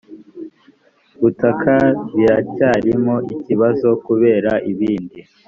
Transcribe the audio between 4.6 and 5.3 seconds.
ibindi